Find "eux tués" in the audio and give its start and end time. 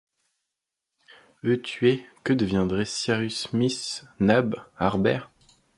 1.45-2.03